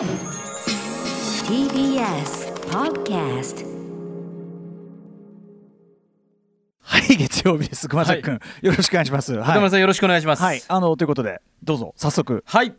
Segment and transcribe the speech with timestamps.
[0.00, 0.08] TBS
[2.70, 3.66] Podcast
[6.80, 7.86] はい、月曜日です。
[7.86, 9.34] 熊崎君、よろしくお願いします。
[9.34, 10.42] はい歌丸さんよろしくお願いします。
[10.42, 12.42] はい、あのということで、どうぞ早速。
[12.46, 12.74] はい。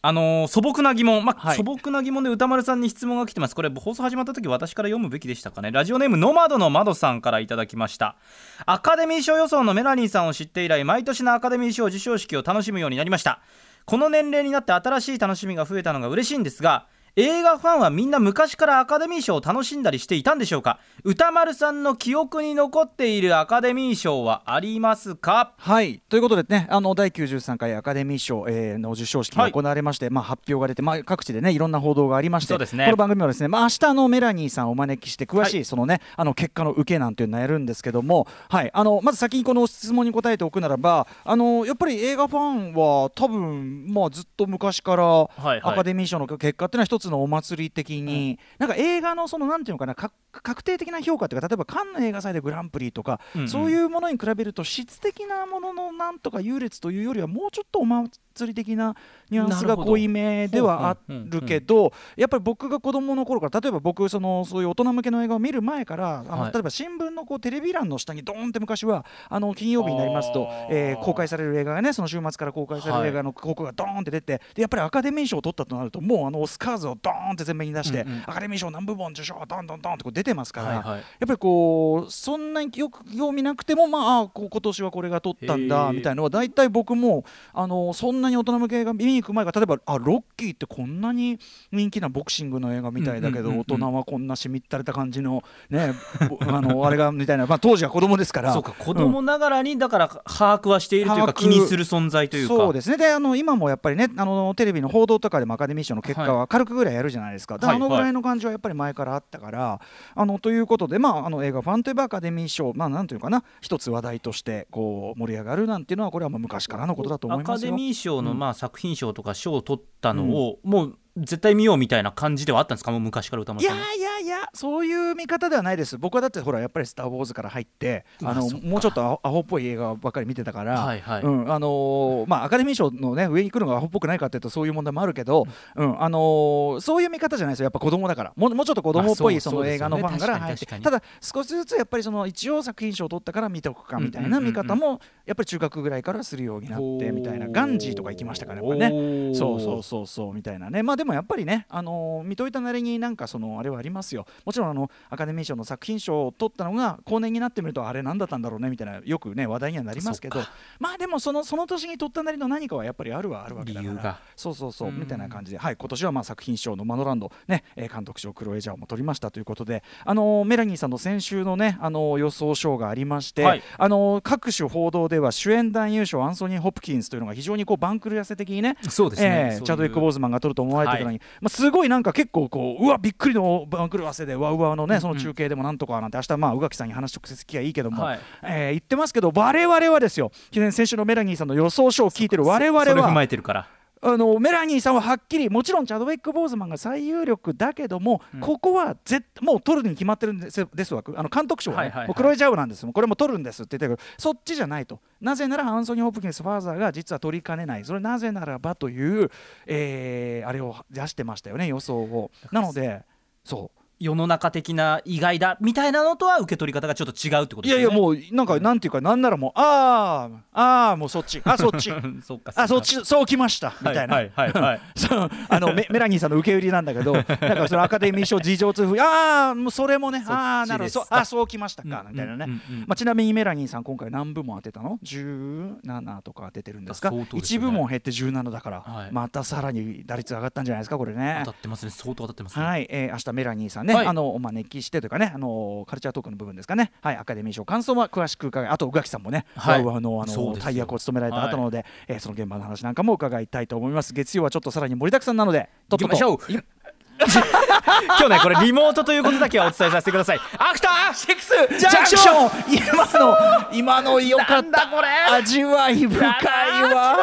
[0.00, 3.54] あのー素朴な疑問、まあはい素朴な疑問で歌丸さんに質問が来てます。
[3.54, 5.70] これ放送始まった時私から読むべきでしたかね。
[5.70, 8.16] ラジオネームノマドの窓さんからいただきました。
[8.64, 13.42] アカデミー賞予想のメラニーさんを知って以来、毎年のアカデミー賞授賞式を楽しむようになりました。
[13.84, 16.86] この年齢になって新しい楽しみが増えたのが嬉しいんですが。
[17.16, 20.80] 映画ファンはみんな昔からアカデミー賞を楽しんだりしていたんでしょうか？
[21.04, 25.54] 歌丸さんの記憶に残っているアカデミー賞はありますか？
[25.56, 32.86] はい、ということでね、あの第93回アカデミー賞、えーの授賞式が行われまして、まあ発表が出て、まあ各地でねいろんな報道がありまして、そうですね。
[32.86, 45.06] この番組はですね、まあ明日のメラニーさんをお招きして詳しい、はいそのねあの結果の受けなんていうのをやるんですけども、はい、あのまず先にこの質問に答えておくならば、あのやっぱり映画ファンは多分まあずっと昔からい
[45.40, 45.60] はい。
[45.62, 53.48] アカデミー賞の結果っていうのは一つのお祭り的に、なんか映画のそのなんていうのかなか確定的な評価っていうか例えばカンヌ映画祭でグランプリとか、うんうん。
[53.48, 58.10] そういうものに比べると質的なもののなんとか優劣というよりはもうちょっとお祭
[58.46, 58.96] り的な
[59.30, 66.52] ニュアンスが濃いめではあるけどやっぱり僕が子供の頃から例えば僕そのそういう大人向けの映画を見る前からあの、はい。
[66.52, 78.12] 例えば新聞のこうテレビ欄の下にドーンって昔はあの金曜日になりますとえー公開される映画がねその週末から公開される映画の広告がドーンって出てでやっぱりアカデミー賞を取ったとなるともうあのオスカーズをドーンって前面に出して、うん。
[78.12, 80.68] うんアカデミー賞何部門受賞ドンドンドンってこう出てますから。
[80.68, 80.98] はいはい。
[80.98, 91.38] やっぱりこうそんなによく興味なくてもまあ今年はこれが取ったんだみたいなのは大体僕もあのそんなに大人向け映画見に行く前から例えばあロッキーってこんなに
[91.72, 95.94] 人気なボクシングの映画みたいだけど、大人はこんなしみったれた感じのね
[96.28, 98.52] ぼ あのあれがみたいな、まあ、当時は子供ですから。
[98.52, 102.54] そうか子供ながらにだから把握はしているというか気にする存在というか。
[102.54, 102.96] そうですね。
[102.96, 109.80] であの今もやっぱりねあのテレビの報道とかでもアカデミー賞の結果は軽くぐらいやるじゃないですか、ではいあのぐらいの感じはやっぱり前からあったから、
[110.14, 117.70] あのということで、まあ、あの映画ファンといえばアカデミー賞、まあ、なんというかな一つ話題としてこう盛り上がるなんていうのはこれはもう昔からのことだと思いアカますよ。
[117.70, 118.38] デミー賞のうん。
[118.38, 122.90] まあ作品賞とか賞を取ったのをもう絶対見ようみたいな感じではあったんですか？
[122.90, 123.76] もう昔から歌い丸さん。
[123.78, 125.96] やいやいやそういう見方ではないです。
[125.98, 131.22] 僕はだってほらやっぱり「スター・ウォーズ」から入ってあのもうちょっとアホっぽい映画ばっかり見てたから、はいはい。
[131.22, 136.02] うんあのーまあ、アカデミー賞の、ね、上に来るのがアホっぽくないかっていうとそういう問題もあるけど、うん。
[136.02, 137.64] あのーそういう見方じゃないですよ。
[137.64, 138.32] やっぱ子供だから。
[138.36, 140.40] もうもうちょっと子供っぽいまあその映画のファンから。
[140.40, 147.48] 入ってただ少しずつやっぱりその一応作品賞を取ったから見ておくかみたいな見方もやっぱり中学ぐらいからするようになってみたいな。
[147.48, 149.34] ガンジーとか行きましたからね。
[149.34, 150.82] そうそうそうそうみたいなね。
[150.82, 154.26] まあでもやっぱりね、あのー見といたなりになんかそのあれはありますよ。
[154.46, 160.40] もちろんあのアカデミー賞の作品賞を取ったのが後年になってみるとあれ何だったんだろうねみたいなよくね話題にはなりますけど。
[160.78, 163.92] まあでもそのその年に取ったなりの何かはやっぱりあるはあるわけだから。
[163.92, 164.18] 理由が。
[164.34, 164.98] そうそうそううん。
[164.98, 165.58] みたいな感じで。
[165.58, 167.30] はい今年はまあ作品賞のマノランド。
[167.48, 169.82] ね、えー監督賞クロエジャーも取りましたということで。
[170.06, 173.62] あのーメラニーさんの先週のねあのー予想賞がありまして、はい。
[173.76, 179.28] あのー各種報道では主演男優賞アンソニー・ホプキンスというのが非常にこう番狂わせ的にねそうですね。
[179.28, 179.66] ええそういう。
[179.66, 188.20] チャドウィック・ボーズマンが取ると思われてに、まあ、すごいなんか結構こううわびっくりの番狂わせでわうわのねその中継でもなんとかなんて明日まあ宇垣さんに話直接聞きゃいいけども、はい。
[188.42, 190.32] えー言ってますけど我々はですよ
[190.72, 193.68] 先週のメラニーさんの予想書を聞いてる我々それ踏まはえてるから
[194.06, 198.40] あのメラニーさんははっきりもちろんチャドウィック・ボーズマンが最有力だけども、うん。
[198.40, 201.84] ここは絶もう取るに決まってるんですですわあの監督賞は,、ね。
[201.84, 202.14] はいはいはい。
[202.14, 202.86] クロエ・ジャウなんです。
[202.86, 205.00] これも取るんですって言ってるけどそっちじゃないと。
[205.22, 207.84] なぜならアンソニー・ホプキンスファーザーが実は取りかねない。
[207.84, 209.30] それなぜならばという、
[209.66, 212.30] えーあれを出してましたよね予想を。
[212.52, 213.02] なので
[213.42, 217.82] そう世の中的な意外だみたいなのとは受け取り方がちょっと違うってことですよね。
[217.82, 221.40] いやいやもうなんかなんていうかなんならもうあーあーもうそっち。
[221.44, 221.90] あそっち。
[221.90, 223.72] う んそあそっちそうきました。
[223.80, 224.62] みたいな、はいはいはい。
[224.62, 232.44] はい そうあのメメラニーさんの受け売りなんだけど、なんかそのアカデミー賞事情通風、ああ、もうそれもね、ああ、なるほど、そうあそうきましたか、みたいなね。
[232.46, 232.84] うんうんうん。
[232.86, 237.40] まあ、ちなみにメラニーさん、今回何部門当てたの ?17 とか当ててるんですか、ですよね。
[237.40, 239.12] 1部門減って17だから、はい。
[239.12, 241.42] またさらに打率上がったんじゃないですか、これね。
[241.44, 241.58] 当た。
[241.58, 241.90] ってますね。
[241.90, 242.64] 相当当たってますね。
[242.64, 254.12] はい、えー、明日メラニーさんね、はいあのお招きしてというかね、あのカルチャートークの部分ですかね、はい、アカデミー賞感想は詳しく伺い、あと宇垣さんもね、はいワウワウのあの大役を務められた後なので、えーその現場の話なんかも伺いたいと思います。
[254.12, 267.16] 月曜はちょっとさらに盛りだくさんなので、とっとましょう今日ねこれリモートということだけはお伝えさせてくださいアフターシックスジジャンクシャンクションョン今の今の良かったこれ味わい深いわ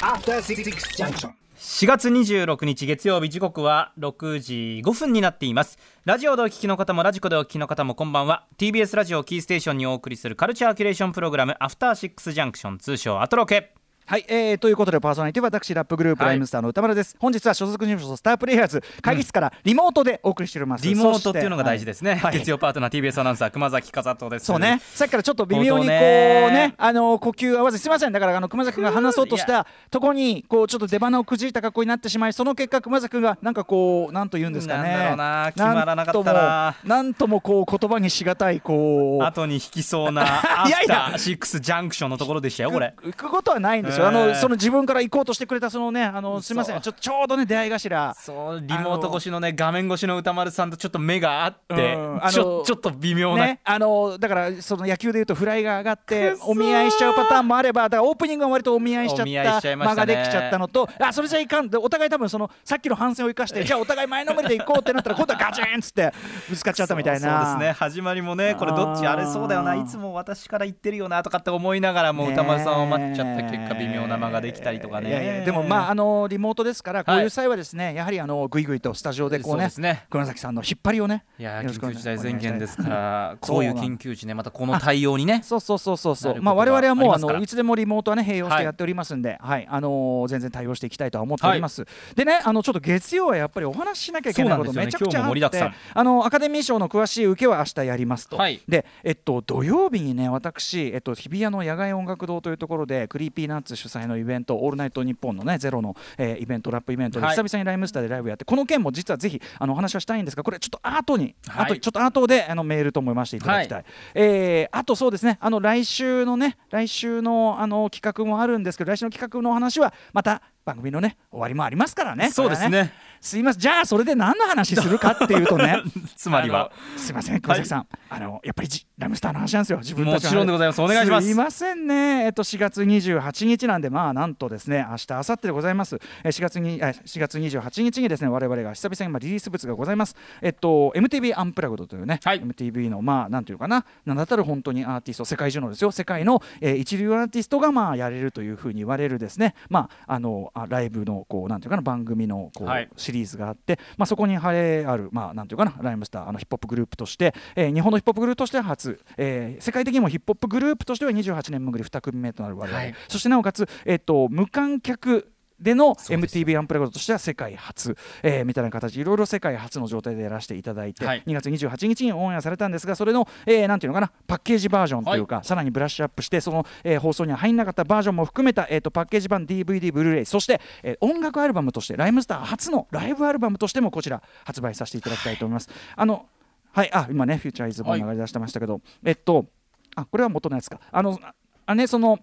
[0.00, 1.45] After Six Junction.
[1.68, 5.78] 4月26日月曜日時刻は6時5分になっています。
[6.04, 8.46] ラジオでお聞きの方もラジコでお聞きの方もこんばんは。
[8.56, 13.74] TBS ラジオキーステーションにお送りするカルチャーキュレーションプログラムアフターシックスジャンクション通称アトロク。
[14.08, 16.30] はい、えー、ということでパーソナリティは私ラップグループ、はい。
[16.30, 17.16] ライムスターの歌丸です。
[17.18, 22.38] 本日は所属事務所スタープレイヤーズ会議室からリモートでお送りしております、リモートっていうのが大事ですね、はい。
[22.38, 24.46] 月曜パートナー TBS アナウンサー熊崎和人です。
[24.46, 26.74] そうね、さっきからちょっと微妙にこうねね。
[26.78, 28.12] あの呼吸合わせすみません。
[28.12, 34.90] だからあの熊崎君が話そうとしたとこにこうちょっと出花をくじいた格好になってしまいその結果熊崎君がなんかこうなんと言うんですかね。
[34.90, 35.52] なんだろうな。
[35.52, 36.76] 決まらなかったな。
[36.84, 39.24] なんともこう言葉にしがたいこう。
[39.24, 41.14] 後に引きそうなアいやいや。
[41.18, 42.94] シックスジャンクションのところでしたよこれ。
[43.02, 46.80] 行くことはないんですよ、あえーのその自分から行こうとしてくれたそのねあのすみません。
[46.80, 48.14] ちょちょうどね出会い頭。
[48.14, 52.24] そうリモート越しのね画面越しの歌丸さんとちょっと目が合って、うん。
[52.24, 61.68] あのちょちょっと微妙な、ね、あのだからその野球でいうとフライが上がってお見合いしちゃうパターンもあればだからオープニングは割とお見合いしちゃった間ができちゃったのとあそれじゃいかん。
[61.68, 66.12] でお互い多分そのさっきの反省を生かして じゃあお互い前のめりで行こうってなったら今度はガチンっつって
[66.48, 67.46] ぶつかっちゃったみたいな。
[67.46, 67.72] そうですね。
[67.72, 69.74] 始まりもねこれどっちあれそうだよな。
[69.74, 75.42] いつも私から言ってるよなとかって思いながらもう歌丸さんを待っちゃった結果微妙な間ができたりとかね。
[75.44, 85.40] でもまああのリモートですからこういう際はですね、やはりあのぐいぐいとスタジオでこうねそうですね熊崎さんの引っ張りをねいや緊急事態宣言ですからこういう緊急時ねまたこの対応にね。
[85.42, 86.42] そうそうそうそうそう。
[86.42, 91.84] まあ我々はもうあのいつでもリモートはね併用してやっておりますんで、はい、あのー全然対応していきたいとは思っております。
[92.14, 98.36] でね、あのちょっと月曜はやっぱりお話ししなきゃいけないことめちゃくちゃあって今日も盛りだくさん、あのアカデミー賞の詳しい受けは明日やりますと。
[98.36, 98.60] はい。
[98.68, 107.36] で、えっと土曜日にね私えっと日比谷の野外音楽堂というところで Creepy Nuts 主催のイベントオールナイトニッポンのねゼロの、えーイベントラップイベントではい。
[107.36, 111.66] 久々に RHYMESTER でライブやって、この件も実はぜひあのお話はしたいんですがこれちょっと後に、はい。
[111.66, 113.84] 後にちょっと後であのメールと思いましていただきたい。
[114.14, 122.30] えーあとそうですねあの来週のね来週のあの企画もあるんですけど来週の企画のお話はまた番組のね終わりもありますからね。
[122.30, 122.92] そうですこれはね。
[123.20, 123.60] すいません。
[123.60, 125.80] じゃあそれで何の話するかっていうとね。
[126.16, 126.70] つまりは。
[126.96, 129.78] すいません熊崎さん、あのやっぱりじラムスターの話なんですよ。
[129.78, 130.82] 自分たちのもちろんでございます。
[130.82, 131.26] お願いします。
[131.26, 132.24] すいませんね。
[132.24, 135.98] えっと4月28日なんでまあなんとですね明日明後日でございます。
[136.24, 140.16] え4月にえ4月28日にですね我々が久々にまあリリース物がございます。
[140.42, 142.42] えっと MTV アンプラグドというね、はい。
[142.42, 143.84] MTV のまあなんていうかな。
[144.04, 145.90] 名だたる本当にアーティスト世界中のですよ。
[145.90, 149.54] 世界の、えー一流アーティストがまあやれるというふうに言われるですね。
[149.68, 152.88] まああのあライブのこうなんていうかな番組のこう、はい。
[152.96, 162.94] シリーズがあって、まあ、そこに晴れある、まあ、なんていうかなライムスターあのヒップホップグループとして、えー日本のヒップホップグループとしては初、えー世界的にもヒップホップグループとしては28年潜り2組目となる我々、はい。
[163.08, 165.30] そしてなおかつ、えっと無観客
[165.60, 171.22] での MTV アンプラグドとしては世界初、えーみたいな形いろいろ世界初の状態でやらせていただいて、はい。
[171.26, 185.68] 2月28日にオンエアされたんですがそれの、えーなんていうのかなパッケージバージョンというか、さらにブラッシュアップしてその、えー放送には入んなかったバージョンも含めた、えー、とパッケージ版 DVD ブルーレイそして、えー音楽アルバムとしてライムスター初のライブアルバムとしてもこちら発売させていただきたいと思います。
[185.94, 186.26] あの
[186.72, 189.46] はいあ今ねフューチャーイズも流れ出してましたけど、えっと
[189.94, 190.80] あこれは元のやつか。
[190.90, 191.34] あのあ
[191.66, 192.18] あねその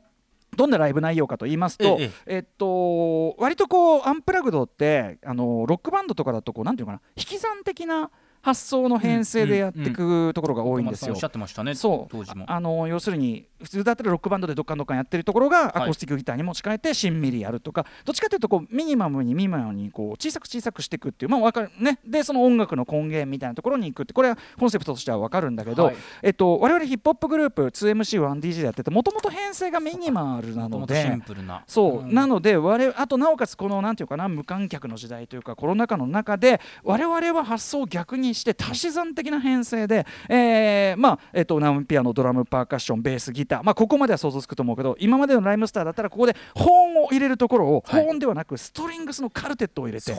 [0.56, 8.12] どんなライブ内容かと言いますと、えええっと、割とこうアンプラグドってあのロックバンドとかだとこうなんていうのかな引き算的な
[8.44, 11.14] 発想の編成でやっていくところが多いんですよ。
[11.14, 11.20] おっ。
[11.20, 11.76] しゃってましたね。
[11.76, 12.12] そう。
[12.12, 12.44] 当時も。
[12.48, 15.68] ああの要するに普通だったらロックバンドでどっかんどっかんやってるところがはい。
[15.68, 22.00] アコースティックギターに持ち替えてしんみりやるとか、どっちかというとこうミニマムにミニマムにこう小さく小さくしていくっていうまあわかるね。
[22.06, 25.96] でその音楽の根源みたいなところに行くってこれはコンセプトとしてはわかるんだけど、はい。
[26.22, 31.64] えっと我々ヒップホップグループ 2MC1DJ でやっててもともと編成がミニマルなのでンプルな。
[31.68, 32.14] そう、ん。
[32.14, 48.04] なので我々あとなおかつこのなんていうかな無観客の時代というかコロナ禍の中で我々は発想を逆にして足し算的な編成で、えーまあえっと生ピアノドラムパーカッションベースギターまあここまでは想像つくと思うけど今までのライムスターだったらここで保音を入れるところを、はい。
[48.04, 50.14] 保音ではなくストリングスのカルテットを入れて。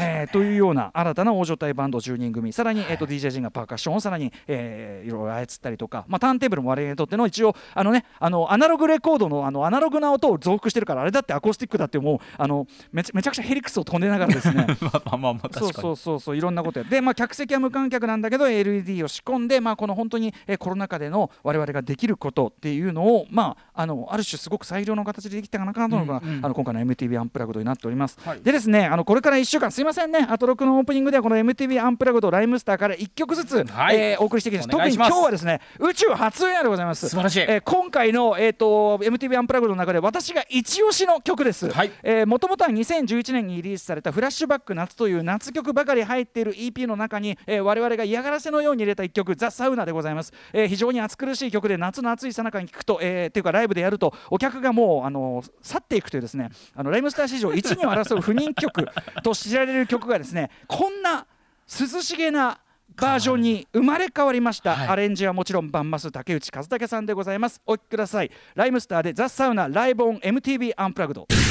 [0.00, 14.66] えーというような新たな大所帯バンド10人組さらに、えー、と DJ 陣がパーカッションをさらに、えーいろいろ操ったりとか、まあ、ターンテーブルも我々にとっての一応あの、ね、あのアナログレコードのあのアナログな音を増幅してるからあれだってアコースティックだってもうあのめちゃくちゃヘリクスを飛んでながらですね。
[14.80, 26.44] まあまあまあそうそうそうそういろんなことやで、まあ、客席は無観客なんだけど LED を仕込んで、まあ、この本当に、えーコロナ禍での我々ができることっていうのを、まあ、あのある種すごく最良の形でできたかなというのが、うんうん。
[26.44, 28.40] あの今回の MTV アンプラグドになっております、はい。
[28.42, 33.96] でですねあのこれから1週間すいませんねアトロクのオープニングではこの MTV アンプラグドライムスターから1曲ずつ、はい。
[33.96, 34.68] えーお送りしていきます。
[34.68, 37.08] 特に今日はですね宇宙初エアでございます。
[37.08, 37.40] 素晴らしい。
[37.40, 41.90] えー今回の、えー、と MTV アンプラグドの中で私が一押しの曲です、はい。
[42.26, 58.86] もともとは2011年にリリースされた「フラッシュバック夏」という夏曲ばかり入っている EP の中に、えー我々が嫌がらせのように入れた一曲「ザ・サウナ」でございます、えー非常に暑苦しい曲で夏の暑いさなかに聴くと、えーっていうかライブでやるとお客がもうあの去っていくというですねあのライムスター史上一にを争う不人気曲
[59.22, 61.26] と知られる曲がですねこんな
[61.68, 62.58] 涼しげな
[62.96, 64.88] バージョンに生まれ変わりました、はい。
[64.88, 67.60] アレンジはもちろんバンマス竹内和武さんでございます。
[67.64, 68.30] お聴きください。
[68.54, 71.26] ライムスターでザ・サウナライブオン MTV アンプラグド。
[71.30, 71.47] え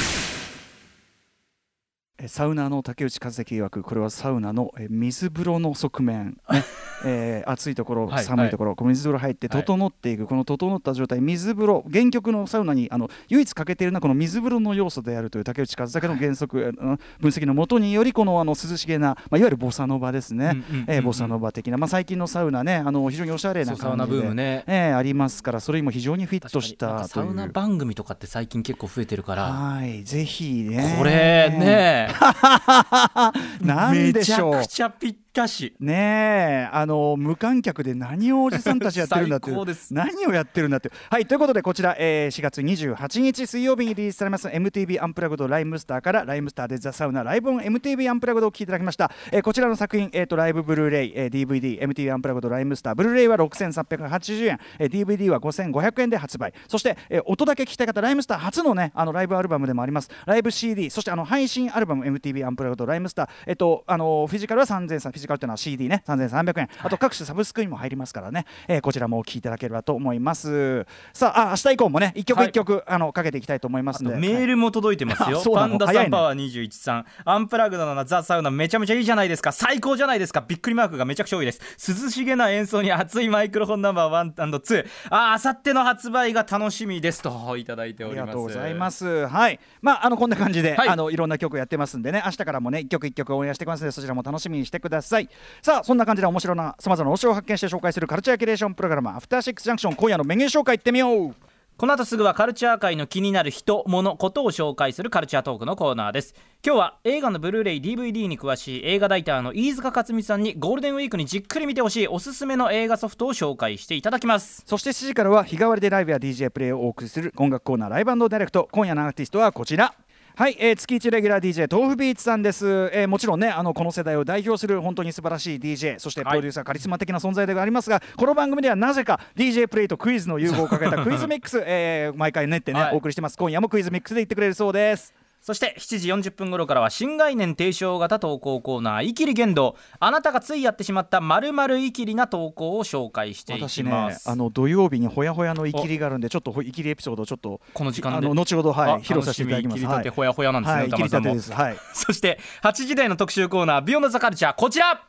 [2.26, 6.64] サウナーの竹内和樹曰くこれはサウナのえ水風呂の側面、ね
[7.06, 9.64] えー暑いところはい寒いところ、この水風呂入ってはい。
[9.64, 24.64] 整っていく、この整った状態水風呂原曲のサウナにあの唯一欠けているのはこの水風呂の要素であるという竹内和武の原則、えー分析のもとによりこのあの涼しげな、まあ、いわゆるボサノバですね、えーボサノバ的な、まあ、最近のサウナねあの非常におしゃれな感じでそうサウナブームね。
[24.66, 29.44] えーありますからそれにも非常にフィットしたサウナ番組とかって最近結構増えてるから。
[29.44, 30.96] はいぜひね。
[30.98, 31.12] これ
[31.56, 32.07] ね
[33.62, 34.56] なんでしょう。
[34.58, 35.74] めちゃくちゃぴったし。
[35.80, 39.56] ねえあの無観客で何をおじさんたちやってるんだっていう。
[39.56, 39.94] 最高です。
[39.94, 56.54] 何をやってるんだってはいということでこちら、えー4月28日水曜日にリリースされます MTV アンプラグドライムスターからライムスターでザ・サウナライブオン MTV アンプラグドを聴いていただきました、えーこちらの作品、えー、とライブブルーレイ、えー DVD MTV アンプラグドライムスターブルーレイは6380円、えー DVD は5500円で発売。
[56.68, 60.10] そして、えー音だけ聴きたい方ライムスター初のねあのライブアルバムでもあります。
[60.26, 66.70] ライブ CD そしてあの配信アルバム MTV アンプラグドライムスターえっ、とあのフィジカルは3300フィジカルっていうのは CD ね3300円。
[66.82, 70.86] あと各種サブスクにも入りますからね、えーこちらもお聴きいただければと思います。
[71.14, 74.16] さああ明日以降もね一曲一曲、あのかけていきたいと思いますんで。
[74.16, 76.06] メールも届いてますよ、あ そうなパンダの早いね。
[76.06, 79.52] さんパワー21さん、アンプラグドのザ・サウナめちゃめちゃいいじゃないですか。
[79.52, 80.44] 最高じゃないですか。
[80.48, 81.60] びっくりマークがめちゃくちゃ多いです。
[82.04, 88.22] 涼しげな演奏に熱いマイクロフォンナンバー 1&2 ああさっての発売が楽しみですといただいております。
[88.22, 89.28] ありがとうございます。
[89.28, 90.88] はい、まああのこんな感じで、はい。
[90.88, 95.17] い、あのいろんな曲やってますんでね、明日からもね一曲一曲応援してますので、そちらも楽しみにしてください。
[95.62, 101.36] さあそんな感じで面白なさまざまな推しを発見して紹介するカルチャーキュレーションプログラムアフターシックスジャンクション今夜のメニュー紹介いってみよう。
[101.78, 106.34] この後すぐはカルチャー界の気になる人物ことを紹介するカルチャートークのコーナーです。
[106.66, 114.64] 今日は映画のブルーレイ DVD に詳しい映画ライターの飯塚克味さんにゴールデンウィークにじっくり見てほしいおすすめの映画ソフトを紹介していただきます。
[114.66, 118.68] そして7時からは日替わりでライブや DJ プレイをお送りする音楽コーナーライブダイレクト。
[118.72, 119.94] 今夜のアーティストはこちら
[120.38, 132.94] はい、えー月1レギュラー DJ tofubeats さんです、えーもちろんねあのこの世代を代表する本当に素晴らしい DJ そしてプロデューサー、カリスマ的な存在ではありますがこの番組ではなぜか DJ プレイとクイズの融合をかけたクイズミックス、えー毎回練ってね、はい。
[132.94, 133.38] お送りしてます。
[133.40, 148.28] 今夜もクイズミックスで言ってくれるそうですそして7時40分頃からは新概念提唱型投稿コーナー「イキリ言動」あなたがついやってしまったまるまるイキリな投稿を紹介していきます、あの土曜日にほやほやのイキリがあるんでちょっとほイキリエピソードをちょっとこの時間で。
[148.28, 149.82] 後ほどはあい披露させていただきます。
[149.82, 151.78] 楽しみ切り立てほやほやなんですね、はい、はい、はい。
[151.94, 155.02] そして8時台の特集コーナー「ビヨンドザカルチャーこちら。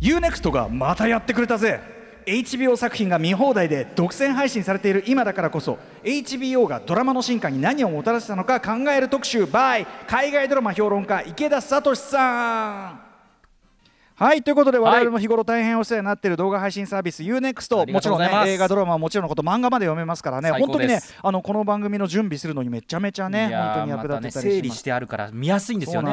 [0.00, 13.01] UNEXT がまたやってくれたぜ HBO 作品が見放題で独占配信されている今だからこそ HBO がドラマの進化に何をもたらしたのか考える特集 by 海外ドラマ評論家池田聡さん。
[14.14, 26.12] はいということで我々も日頃大変お世話になっている動画配信サービス UNEXT、もちろんね映画ドラマはもちろんのこと漫画まで読めますからね最本当にねあのこの番組の準備するのにめちゃめちゃね本当に役立てたりします、ね整理してあるから見やすいんですよね。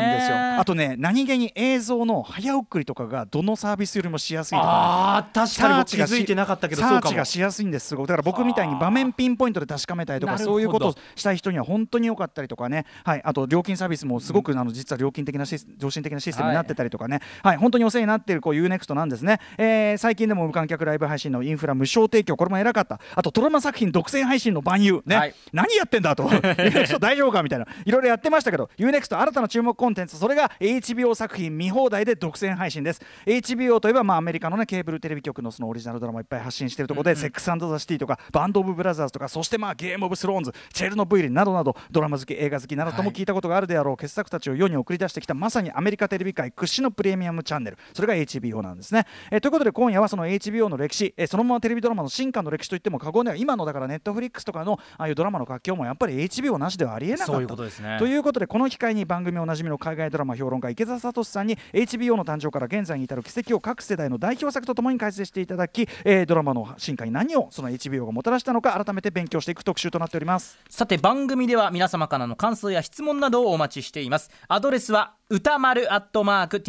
[0.57, 4.69] あとね何気に映像の早送りとかがどのサービスよりもしやすいとかね。
[4.71, 7.87] あー確かに僕気づいてなかったけどサーチがしやすいんです。
[7.87, 8.07] すごい。
[8.07, 12.85] だから僕みたいに場面ピンポイントで確かめたいとかそういうことをしたい人には本当に良かったりとかね。
[13.03, 13.21] はい。
[13.23, 17.19] あと料金サービスもすごく、あの実は料金的なシス良心的なシステムになってたりとかね。
[17.43, 22.37] はい、本当にお世話になっているこう UNEXT なんですね、えー最近でも無観客ライブ配信のインフラ無償提供。
[22.37, 22.99] これも偉かった。
[23.15, 25.01] あとドラマ作品独占配信の万有。
[25.05, 25.35] ね、はい。
[25.51, 26.23] 何やってんだと。
[26.29, 27.67] UNEXT 大丈夫かみたいな。
[27.85, 30.17] いろいろやってましたけど UNEXT 新たな注目コンテンツ。
[30.17, 33.01] それが HBO 作品見放題で独占配信です。
[33.25, 57.31] HBO といえばまあアメリカのねケーブルテレビ局のそのオリジナルドラマをいっぱい発信しているところで、セックスザ・シティとかバンド・オブ・ブラザーズとかそしてまあゲーム・オブ・スローンズチェルノブイリなどなどドラマ好き映画好きなどとも聞いたことがあるであろう傑作たちを世に送り出してきたまさにアメリカテレビ界屈指のプレミアムチャンネルそれが HBO なんですね、えーということで今夜はその HBO の歴史、えーそのままテレビドラマの進化の歴史といっても過言では今のだからネットフリックスとかのああいうドラマの活況もやっぱり HBO なしではありえなかった。
[57.33, 57.97] そういうことですね。
[57.99, 70.57] ということでこの機会に番組おなじみの海外ドラマ評論家池田聡さんに HBO の誕生から現在に至る奇跡を各世代の代表作とともに解説していただき、えードラマの進化に何をその HBO がもたらしたのか改めて勉強していく特集となっております。
[70.69, 74.29] さて番組では皆様からの感想や質問などをお待ちしています。
[74.47, 76.59] アドレスは歌丸アットマーク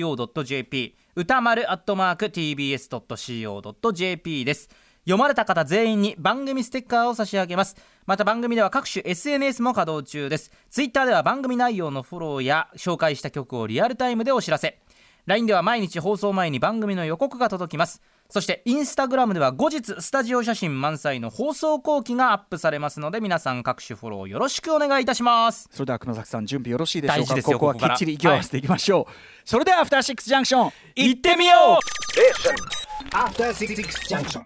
[0.00, 4.68] TBS.CO.JP 歌丸アットマーク TBS.CO.JP です。
[5.04, 7.76] 読まれた方全員に番組ステッカーを差し上げます。
[8.06, 10.52] また番組では各種 SNS も稼働中です。
[10.70, 14.80] ツイッターでは番組内容のフォローや紹介した曲をリアルタイムでお知らせ。
[15.26, 18.00] LINE では毎日放送前に番組の予告が届きます。
[18.30, 25.68] そしてインスタグラムでは後日スタジオ写真満載の放送後期がアップされますので皆さん各種フォローよろしくお願いいたします。
[25.72, 27.94] それでは熊崎さん準備よろしいでしょう大事かここはきですよここから。
[27.94, 29.12] っちり息を合わせていきましょう、
[29.44, 33.16] それではアフターシックスジャンクション行ってみよう。
[33.16, 33.74] After Six
[34.08, 34.44] Junction.